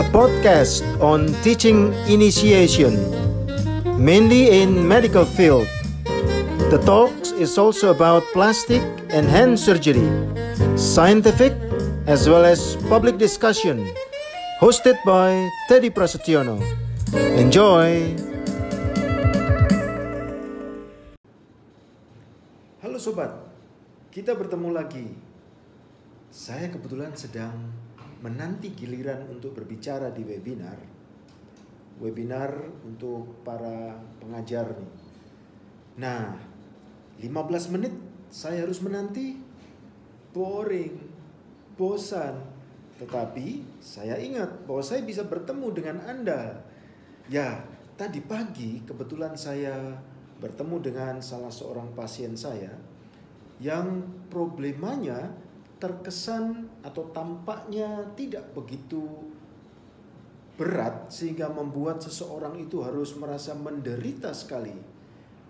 a 0.00 0.08
podcast 0.16 0.80
on 1.04 1.28
teaching 1.44 1.92
initiation, 2.08 2.96
mainly 4.00 4.48
in 4.48 4.72
medical 4.88 5.28
field. 5.28 5.68
The 6.72 6.80
talks 6.88 7.36
is 7.36 7.60
also 7.60 7.92
about 7.92 8.24
plastic 8.32 8.80
and 9.12 9.28
hand 9.28 9.60
surgery, 9.60 10.08
scientific 10.72 11.52
as 12.08 12.32
well 12.32 12.48
as 12.48 12.80
public 12.88 13.20
discussion, 13.20 13.92
hosted 14.56 14.96
by 15.04 15.36
Teddy 15.68 15.92
Prasetyono. 15.92 16.56
Enjoy! 17.36 18.16
Halo 22.80 22.96
sobat, 22.96 23.36
kita 24.08 24.32
bertemu 24.32 24.80
lagi. 24.80 25.12
Saya 26.32 26.72
kebetulan 26.72 27.12
sedang 27.12 27.52
menanti 28.20 28.72
giliran 28.76 29.28
untuk 29.32 29.56
berbicara 29.56 30.12
di 30.12 30.22
webinar. 30.24 30.76
Webinar 32.00 32.52
untuk 32.84 33.44
para 33.44 33.96
pengajar 34.20 34.76
nih. 34.76 34.92
Nah, 36.00 36.32
15 37.20 37.72
menit 37.76 37.92
saya 38.32 38.64
harus 38.64 38.80
menanti. 38.80 39.36
Boring, 40.30 40.96
bosan. 41.76 42.38
Tetapi 43.00 43.80
saya 43.80 44.16
ingat 44.20 44.64
bahwa 44.68 44.84
saya 44.84 45.02
bisa 45.04 45.24
bertemu 45.26 45.66
dengan 45.72 45.96
Anda. 46.04 46.60
Ya, 47.28 47.64
tadi 47.96 48.20
pagi 48.24 48.84
kebetulan 48.84 49.36
saya 49.36 49.96
bertemu 50.40 50.76
dengan 50.80 51.14
salah 51.20 51.52
seorang 51.52 51.92
pasien 51.92 52.32
saya 52.32 52.72
yang 53.60 54.00
problemanya 54.32 55.28
terkesan 55.80 56.68
atau 56.84 57.08
tampaknya 57.10 58.12
tidak 58.14 58.52
begitu 58.52 59.00
berat 60.60 61.08
sehingga 61.08 61.48
membuat 61.48 62.04
seseorang 62.04 62.60
itu 62.60 62.84
harus 62.84 63.16
merasa 63.16 63.56
menderita 63.56 64.28
sekali. 64.36 64.76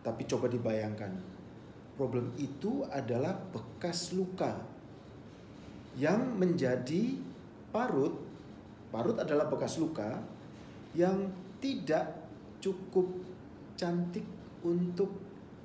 Tapi 0.01 0.23
coba 0.25 0.47
dibayangkan, 0.47 1.13
problem 1.99 2.31
itu 2.39 2.87
adalah 2.89 3.35
bekas 3.51 4.15
luka 4.15 4.55
yang 5.99 6.39
menjadi 6.39 7.19
parut. 7.75 8.15
Parut 8.95 9.19
adalah 9.19 9.51
bekas 9.51 9.83
luka 9.83 10.23
yang 10.95 11.27
tidak 11.59 12.07
cukup 12.63 13.11
cantik 13.75 14.25
untuk 14.63 15.11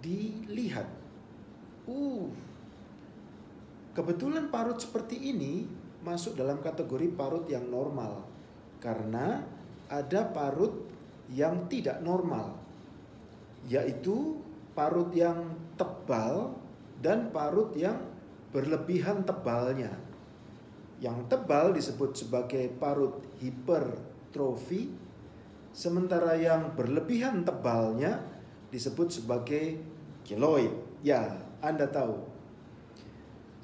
dilihat. 0.02 0.90
Uh, 1.86 2.26
Kebetulan 3.96 4.52
parut 4.52 4.76
seperti 4.76 5.16
ini 5.16 5.64
masuk 6.04 6.36
dalam 6.36 6.60
kategori 6.60 7.16
parut 7.16 7.48
yang 7.48 7.64
normal 7.72 8.28
karena 8.84 9.40
ada 9.88 10.28
parut 10.36 10.84
yang 11.32 11.66
tidak 11.72 12.04
normal 12.04 12.60
yaitu 13.72 14.36
parut 14.76 15.10
yang 15.16 15.56
tebal 15.80 16.54
dan 17.00 17.32
parut 17.32 17.72
yang 17.74 17.98
berlebihan 18.52 19.24
tebalnya. 19.24 19.96
Yang 21.00 21.32
tebal 21.32 21.72
disebut 21.72 22.20
sebagai 22.20 22.68
parut 22.76 23.24
hipertrofi 23.40 24.92
sementara 25.72 26.36
yang 26.36 26.76
berlebihan 26.76 27.48
tebalnya 27.48 28.22
disebut 28.76 29.08
sebagai 29.08 29.80
keloid. 30.28 30.72
Ya, 31.00 31.36
Anda 31.64 31.88
tahu 31.88 32.35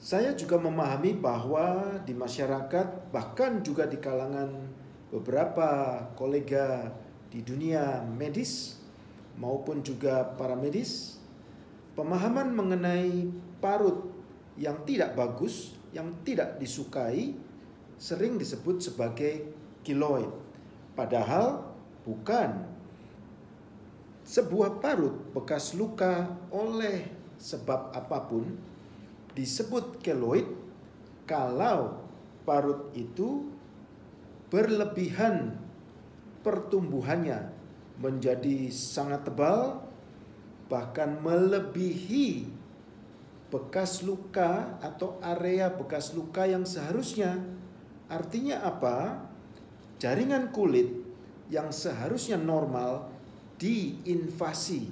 saya 0.02 0.34
juga 0.34 0.58
memahami 0.58 1.14
bahwa 1.14 2.02
di 2.02 2.18
masyarakat, 2.18 3.14
bahkan 3.14 3.62
juga 3.62 3.86
di 3.86 4.02
kalangan 4.02 4.50
beberapa 5.14 6.02
kolega 6.18 6.90
di 7.30 7.46
dunia 7.46 8.02
medis 8.02 8.81
maupun 9.38 9.86
juga 9.86 10.25
para 10.42 10.58
medis, 10.58 11.22
pemahaman 11.94 12.50
mengenai 12.50 13.30
parut 13.62 14.09
yang 14.58 14.81
tidak 14.90 15.14
bagus, 15.14 15.78
yang 15.94 16.09
tidak 16.25 16.58
disukai, 16.58 17.38
sering 18.02 18.42
disebut 18.42 18.81
sebagai 18.81 19.54
kiloid. 19.86 20.34
Padahal 20.98 21.78
bukan 22.02 22.58
sebuah 24.25 24.81
parut 24.81 25.14
bekas 25.30 25.78
luka 25.78 26.25
oleh 26.50 27.06
sebab 27.38 27.94
apa 27.94 28.18
pun 28.25 28.71
disebut 29.38 30.03
keloid 30.03 30.47
kalau 31.25 32.03
parut 32.44 32.92
itu 32.97 33.47
berlebihan 34.52 35.56
pertumbuhannya 36.44 37.53
menjadi 38.02 38.68
sangat 38.74 39.30
tebal 39.30 39.86
bahkan 40.68 41.19
melebihi 41.22 42.47
bekas 43.52 44.02
luka 44.08 44.80
atau 44.80 45.19
area 45.19 45.68
bekas 45.68 46.16
luka 46.16 46.48
yang 46.48 46.63
seharusnya. 46.63 47.36
Artinya 48.08 48.63
apa? 48.63 49.28
Jaringan 50.00 50.56
kulit 50.56 50.88
yang 51.52 51.69
seharusnya 51.69 52.40
normal 52.40 53.12
diinvasi 53.59 54.90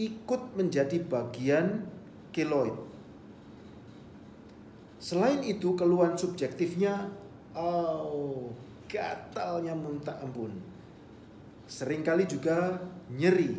ikut 0.00 0.42
menjadi 0.56 1.02
bagian 1.04 1.84
keloid. 2.30 2.74
Selain 5.00 5.40
itu 5.40 5.72
keluhan 5.74 6.12
subjektifnya, 6.12 7.08
oh 7.56 8.52
gatalnya 8.90 9.72
muntah 9.72 10.18
ampun. 10.20 10.52
Seringkali 11.70 12.26
juga 12.26 12.82
nyeri 13.08 13.54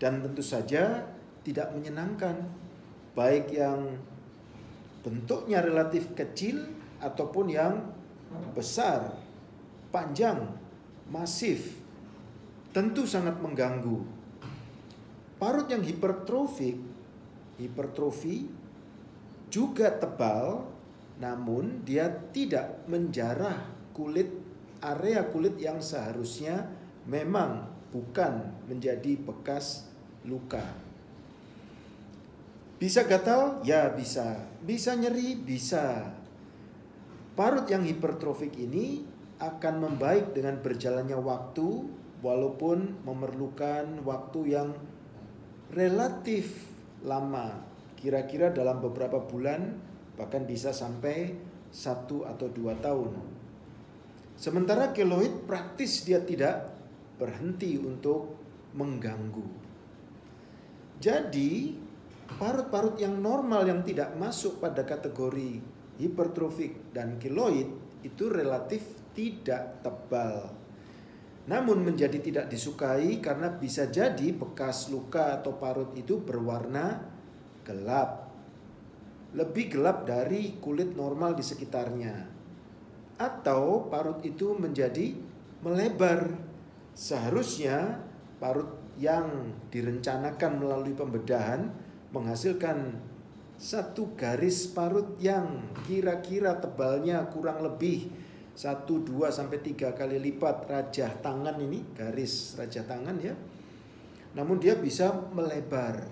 dan 0.00 0.24
tentu 0.24 0.42
saja 0.42 1.04
tidak 1.44 1.70
menyenangkan. 1.76 2.48
Baik 3.14 3.52
yang 3.52 3.96
bentuknya 5.06 5.62
relatif 5.62 6.12
kecil 6.18 6.66
ataupun 6.98 7.46
yang 7.46 7.94
besar, 8.52 9.14
panjang, 9.94 10.50
masif. 11.08 11.78
Tentu 12.74 13.08
sangat 13.08 13.40
mengganggu. 13.40 14.04
Parut 15.38 15.68
yang 15.70 15.84
hipertrofik 15.84 16.76
hipertrofi 17.56 18.48
juga 19.48 19.92
tebal 19.96 20.68
namun 21.16 21.80
dia 21.84 22.12
tidak 22.32 22.84
menjarah 22.88 23.72
kulit 23.96 24.28
area 24.84 25.24
kulit 25.32 25.56
yang 25.56 25.80
seharusnya 25.80 26.68
memang 27.08 27.64
bukan 27.88 28.52
menjadi 28.68 29.16
bekas 29.16 29.88
luka. 30.28 30.62
Bisa 32.76 33.08
gatal? 33.08 33.64
Ya 33.64 33.88
bisa. 33.88 34.44
Bisa 34.60 34.92
nyeri? 34.92 35.32
Bisa. 35.32 36.12
Parut 37.32 37.64
yang 37.72 37.88
hipertrofik 37.88 38.52
ini 38.60 39.00
akan 39.40 39.80
membaik 39.80 40.36
dengan 40.36 40.60
berjalannya 40.60 41.16
waktu 41.16 41.88
walaupun 42.20 43.00
memerlukan 43.04 44.04
waktu 44.04 44.40
yang 44.56 44.68
relatif 45.72 46.75
lama, 47.04 47.60
kira-kira 47.98 48.54
dalam 48.54 48.80
beberapa 48.80 49.20
bulan 49.20 49.76
bahkan 50.16 50.48
bisa 50.48 50.72
sampai 50.72 51.36
satu 51.68 52.24
atau 52.24 52.48
dua 52.48 52.72
tahun. 52.80 53.12
Sementara 54.36 54.92
keloid 54.92 55.48
praktis 55.48 56.04
dia 56.04 56.20
tidak 56.20 56.72
berhenti 57.16 57.80
untuk 57.80 58.36
mengganggu. 58.76 59.48
Jadi 61.00 61.76
parut-parut 62.40 62.96
yang 63.00 63.20
normal 63.20 63.68
yang 63.68 63.80
tidak 63.84 64.12
masuk 64.16 64.60
pada 64.60 64.84
kategori 64.84 65.60
hipertrofik 65.96 66.92
dan 66.92 67.16
keloid 67.16 67.68
itu 68.04 68.28
relatif 68.28 68.84
tidak 69.16 69.80
tebal 69.80 70.52
namun 71.46 71.86
menjadi 71.86 72.18
tidak 72.18 72.46
disukai 72.50 73.22
karena 73.22 73.54
bisa 73.54 73.86
jadi 73.86 74.34
bekas 74.34 74.90
luka 74.90 75.38
atau 75.38 75.54
parut 75.54 75.94
itu 75.94 76.18
berwarna 76.18 77.06
gelap. 77.62 78.34
Lebih 79.30 79.78
gelap 79.78 80.10
dari 80.10 80.58
kulit 80.58 80.98
normal 80.98 81.38
di 81.38 81.46
sekitarnya. 81.46 82.14
Atau 83.22 83.86
parut 83.86 84.18
itu 84.26 84.58
menjadi 84.58 85.14
melebar. 85.62 86.34
Seharusnya 86.98 88.02
parut 88.42 88.82
yang 88.98 89.54
direncanakan 89.70 90.52
melalui 90.58 90.98
pembedahan 90.98 91.68
menghasilkan 92.10 92.96
satu 93.56 94.18
garis 94.18 94.68
parut 94.68 95.16
yang 95.22 95.62
kira-kira 95.86 96.58
tebalnya 96.60 97.24
kurang 97.30 97.64
lebih 97.64 98.08
satu 98.56 99.04
dua 99.04 99.28
sampai 99.28 99.60
tiga 99.60 99.92
kali 99.92 100.16
lipat 100.16 100.64
rajah 100.64 101.12
tangan 101.20 101.60
ini 101.60 101.84
garis 101.92 102.56
rajah 102.56 102.88
tangan 102.88 103.20
ya. 103.20 103.36
Namun 104.32 104.56
dia 104.56 104.72
bisa 104.80 105.12
melebar. 105.36 106.08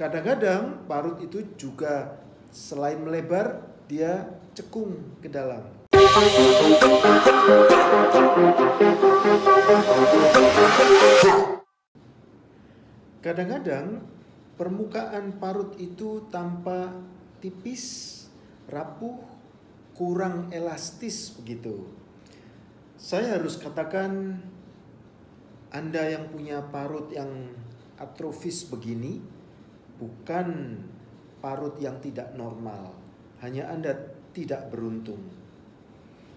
Kadang-kadang 0.00 0.88
parut 0.88 1.20
itu 1.20 1.44
juga 1.60 2.16
selain 2.48 2.96
melebar 3.04 3.68
dia 3.84 4.32
cekung 4.56 4.96
ke 5.20 5.28
dalam. 5.28 5.60
Kadang-kadang 13.20 14.00
permukaan 14.56 15.36
parut 15.36 15.76
itu 15.76 16.24
tampak 16.32 16.96
tipis, 17.44 17.84
rapuh, 18.72 19.35
kurang 19.96 20.52
elastis 20.52 21.32
begitu. 21.32 21.88
Saya 23.00 23.40
harus 23.40 23.56
katakan 23.56 24.40
Anda 25.72 26.12
yang 26.12 26.28
punya 26.28 26.60
parut 26.68 27.08
yang 27.12 27.52
atrofis 27.96 28.68
begini 28.68 29.20
bukan 29.96 30.80
parut 31.40 31.80
yang 31.80 31.96
tidak 32.04 32.36
normal. 32.36 32.92
Hanya 33.40 33.72
Anda 33.72 33.96
tidak 34.36 34.68
beruntung. 34.68 35.20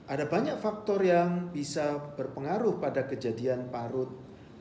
Ada 0.10 0.26
banyak 0.26 0.58
faktor 0.58 1.04
yang 1.06 1.54
bisa 1.54 2.16
berpengaruh 2.18 2.82
pada 2.82 3.06
kejadian 3.06 3.70
parut 3.70 4.10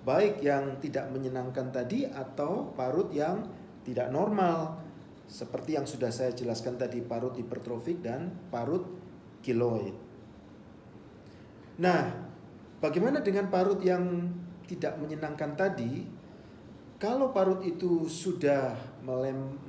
baik 0.04 0.40
yang 0.40 0.80
tidak 0.80 1.08
menyenangkan 1.12 1.68
tadi 1.68 2.08
atau 2.08 2.72
parut 2.72 3.12
yang 3.12 3.44
tidak 3.84 4.08
normal 4.08 4.87
seperti 5.28 5.76
yang 5.76 5.84
sudah 5.84 6.08
saya 6.08 6.32
jelaskan 6.32 6.80
tadi 6.80 7.04
parut 7.04 7.36
hipertrofik 7.36 8.00
dan 8.00 8.32
parut 8.48 8.88
kiloid. 9.44 9.92
Nah, 11.78 12.10
bagaimana 12.80 13.20
dengan 13.20 13.52
parut 13.52 13.78
yang 13.84 14.32
tidak 14.64 14.96
menyenangkan 14.98 15.52
tadi? 15.54 16.08
Kalau 16.98 17.30
parut 17.30 17.62
itu 17.62 18.10
sudah 18.10 18.74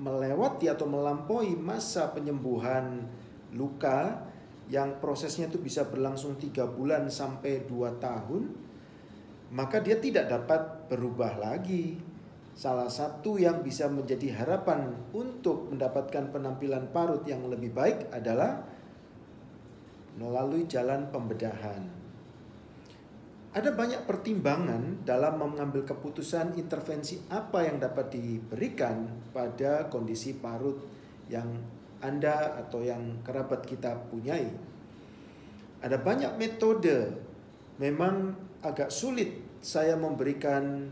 melewati 0.01 0.65
atau 0.65 0.89
melampaui 0.89 1.53
masa 1.53 2.09
penyembuhan 2.09 3.05
luka 3.53 4.25
yang 4.65 4.97
prosesnya 4.97 5.45
itu 5.45 5.61
bisa 5.61 5.85
berlangsung 5.85 6.41
tiga 6.41 6.65
bulan 6.65 7.05
sampai 7.09 7.69
dua 7.69 7.93
tahun, 8.01 8.49
maka 9.53 9.77
dia 9.77 10.01
tidak 10.01 10.29
dapat 10.29 10.89
berubah 10.89 11.37
lagi. 11.37 12.01
Salah 12.59 12.91
satu 12.91 13.39
yang 13.39 13.63
bisa 13.63 13.87
menjadi 13.87 14.35
harapan 14.35 14.91
untuk 15.15 15.71
mendapatkan 15.71 16.27
penampilan 16.27 16.91
parut 16.91 17.23
yang 17.23 17.47
lebih 17.47 17.71
baik 17.71 18.11
adalah 18.11 18.59
melalui 20.19 20.67
jalan 20.67 21.07
pembedahan. 21.07 21.87
Ada 23.55 23.71
banyak 23.71 24.03
pertimbangan 24.03 25.07
dalam 25.07 25.39
mengambil 25.39 25.87
keputusan 25.87 26.59
intervensi 26.59 27.23
apa 27.31 27.63
yang 27.63 27.79
dapat 27.79 28.11
diberikan 28.11 29.07
pada 29.31 29.87
kondisi 29.87 30.35
parut 30.35 30.83
yang 31.31 31.47
Anda 32.03 32.59
atau 32.59 32.83
yang 32.83 33.23
kerabat 33.23 33.63
kita 33.63 34.03
punyai. 34.11 34.51
Ada 35.79 35.95
banyak 35.95 36.35
metode, 36.35 37.15
memang 37.79 38.35
agak 38.59 38.91
sulit 38.91 39.47
saya 39.63 39.95
memberikan 39.95 40.91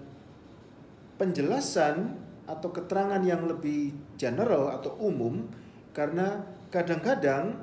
penjelasan 1.17 2.17
atau 2.47 2.69
keterangan 2.71 3.19
yang 3.21 3.43
lebih 3.45 3.91
general 4.15 4.71
atau 4.71 4.95
umum 5.03 5.43
karena 5.91 6.45
kadang-kadang 6.71 7.57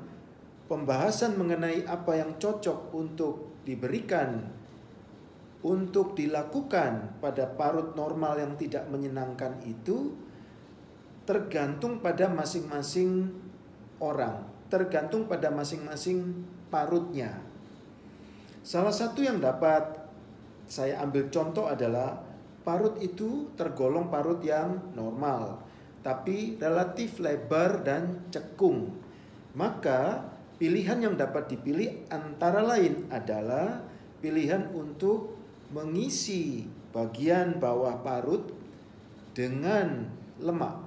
pembahasan 0.69 1.39
mengenai 1.39 1.87
apa 1.89 2.19
yang 2.19 2.37
cocok 2.37 2.93
untuk 2.93 3.63
diberikan 3.65 4.45
untuk 5.65 6.13
dilakukan 6.13 7.17
pada 7.17 7.49
parut 7.57 7.97
normal 7.97 8.37
yang 8.37 8.53
tidak 8.53 8.85
menyenangkan 8.85 9.57
itu 9.65 10.13
tergantung 11.25 12.05
pada 12.05 12.29
masing-masing 12.29 13.33
orang, 13.97 14.45
tergantung 14.69 15.25
pada 15.25 15.49
masing-masing 15.49 16.45
parutnya. 16.69 17.41
Salah 18.61 18.93
satu 18.93 19.25
yang 19.25 19.41
dapat 19.41 20.05
saya 20.69 21.01
ambil 21.01 21.33
contoh 21.33 21.65
adalah 21.65 22.21
parut 22.65 22.97
itu 22.99 23.53
tergolong 23.53 24.09
parut 24.09 24.41
yang 24.41 24.91
normal, 24.97 25.61
tapi 26.01 26.57
relatif 26.57 27.21
lebar 27.21 27.85
dan 27.85 28.25
cekung. 28.33 28.91
Maka 29.53 30.25
pilihan 30.57 30.99
yang 30.99 31.15
dapat 31.15 31.53
dipilih 31.53 32.09
antara 32.09 32.65
lain 32.65 33.07
adalah 33.13 33.85
pilihan 34.19 34.73
untuk 34.73 35.37
mengisi 35.69 36.65
bagian 36.91 37.61
bawah 37.61 38.01
parut 38.01 38.49
dengan 39.37 40.09
lemak 40.41 40.81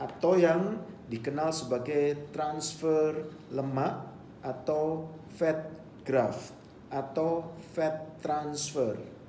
atau 0.00 0.36
yang 0.38 0.78
dikenal 1.10 1.50
sebagai 1.50 2.30
transfer 2.30 3.26
lemak 3.50 4.06
atau 4.40 5.10
fat 5.34 5.68
graft 6.06 6.54
atau 6.88 7.50
fat 7.74 8.18
transfer. 8.22 9.19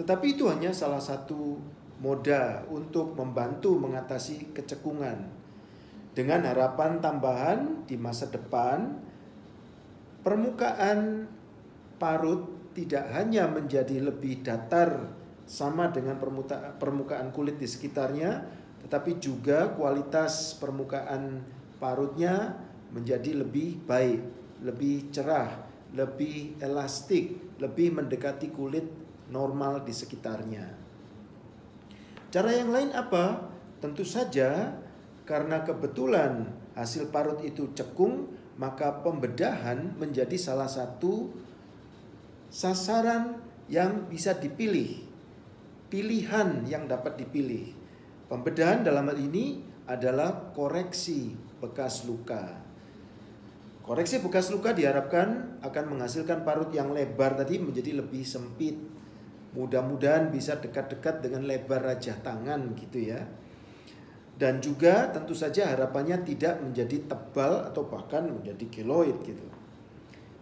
Tetapi 0.00 0.32
itu 0.32 0.48
hanya 0.48 0.72
salah 0.72 0.96
satu 0.96 1.60
moda 2.00 2.64
untuk 2.72 3.12
membantu 3.12 3.76
mengatasi 3.76 4.56
kecekungan. 4.56 5.28
Dengan 6.16 6.40
harapan 6.48 7.04
tambahan 7.04 7.84
di 7.84 8.00
masa 8.00 8.32
depan 8.32 8.96
permukaan 10.24 11.28
parut 12.00 12.72
tidak 12.72 13.12
hanya 13.12 13.44
menjadi 13.44 14.00
lebih 14.00 14.40
datar 14.40 15.12
sama 15.44 15.92
dengan 15.92 16.16
permukaan 16.80 17.28
kulit 17.36 17.60
di 17.60 17.68
sekitarnya, 17.68 18.40
tetapi 18.86 19.20
juga 19.20 19.76
kualitas 19.76 20.56
permukaan 20.56 21.44
parutnya 21.76 22.56
menjadi 22.88 23.36
lebih 23.36 23.84
baik, 23.84 24.20
lebih 24.64 25.12
cerah, 25.12 25.60
lebih 25.92 26.56
elastik, 26.62 27.58
lebih 27.60 28.00
mendekati 28.00 28.48
kulit 28.48 28.99
normal 29.30 29.86
di 29.86 29.94
sekitarnya. 29.94 30.66
Cara 32.30 32.50
yang 32.54 32.70
lain 32.70 32.90
apa? 32.94 33.50
Tentu 33.80 34.04
saja 34.04 34.76
karena 35.24 35.62
kebetulan 35.64 36.50
hasil 36.74 37.08
parut 37.08 37.40
itu 37.42 37.70
cekung, 37.72 38.30
maka 38.60 39.00
pembedahan 39.00 39.96
menjadi 39.96 40.36
salah 40.36 40.68
satu 40.68 41.32
sasaran 42.50 43.38
yang 43.70 44.10
bisa 44.10 44.34
dipilih, 44.34 45.06
pilihan 45.88 46.66
yang 46.66 46.90
dapat 46.90 47.22
dipilih. 47.22 47.72
Pembedahan 48.26 48.82
dalam 48.82 49.06
hal 49.10 49.18
ini 49.18 49.62
adalah 49.86 50.54
koreksi 50.54 51.34
bekas 51.58 52.06
luka. 52.06 52.62
Koreksi 53.82 54.22
bekas 54.22 54.54
luka 54.54 54.70
diharapkan 54.70 55.58
akan 55.66 55.84
menghasilkan 55.96 56.46
parut 56.46 56.70
yang 56.70 56.94
lebar 56.94 57.34
tadi 57.34 57.58
menjadi 57.58 57.98
lebih 57.98 58.22
sempit. 58.22 58.78
Mudah-mudahan 59.50 60.30
bisa 60.30 60.58
dekat-dekat 60.62 61.26
dengan 61.26 61.42
lebar 61.42 61.82
rajah 61.82 62.22
tangan 62.22 62.74
gitu 62.78 63.02
ya. 63.02 63.26
Dan 64.40 64.62
juga 64.64 65.12
tentu 65.12 65.36
saja 65.36 65.68
harapannya 65.68 66.22
tidak 66.24 66.64
menjadi 66.64 67.04
tebal 67.04 67.68
atau 67.68 67.84
bahkan 67.84 68.24
menjadi 68.24 68.66
keloid 68.72 69.20
gitu. 69.26 69.44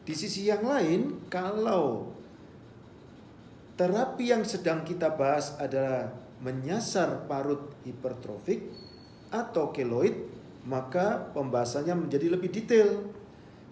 Di 0.07 0.15
sisi 0.15 0.47
yang 0.47 0.62
lain, 0.62 1.27
kalau 1.27 2.15
terapi 3.75 4.31
yang 4.31 4.47
sedang 4.47 4.87
kita 4.87 5.12
bahas 5.19 5.59
adalah 5.59 6.15
menyasar 6.38 7.27
parut 7.27 7.75
hipertrofik 7.83 8.71
atau 9.35 9.75
keloid, 9.75 10.15
maka 10.62 11.33
pembahasannya 11.35 12.07
menjadi 12.07 12.38
lebih 12.38 12.55
detail. 12.55 13.11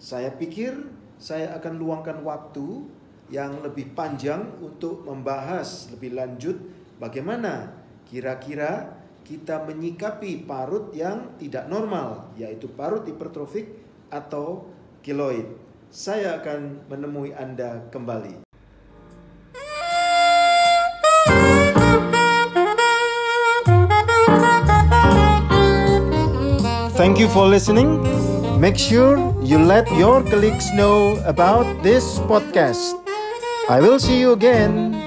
Saya 0.03 0.35
pikir 0.35 0.75
saya 1.17 1.57
akan 1.57 1.81
luangkan 1.81 2.21
waktu 2.21 2.85
yang 3.33 3.63
lebih 3.63 3.95
panjang 3.97 4.55
untuk 4.63 5.03
membahas 5.03 5.91
lebih 5.91 6.15
lanjut 6.15 6.57
bagaimana 7.03 7.75
kira-kira 8.07 8.97
kita 9.27 9.67
menyikapi 9.67 10.47
parut 10.47 10.95
yang 10.95 11.35
tidak 11.35 11.67
normal, 11.67 12.31
yaitu 12.39 12.71
parut 12.71 13.03
hipertrofik 13.03 13.75
atau 14.07 14.71
keloid 15.03 15.67
saya 15.91 16.39
akan 16.39 16.87
menemui 16.87 17.35
Anda 17.35 17.89
kembali. 17.91 18.47
Thank 26.97 27.21
you 27.21 27.29
for 27.29 27.47
listening. 27.47 28.03
Make 28.57 28.79
sure 28.81 29.21
you 29.45 29.61
let 29.61 29.85
your 30.01 30.25
colleagues 30.25 30.73
know 30.73 31.21
about 31.29 31.69
this 31.85 32.19
podcast. 32.25 33.06
I 33.69 33.81
will 33.81 33.99
see 33.99 34.21
you 34.21 34.31
again. 34.31 35.06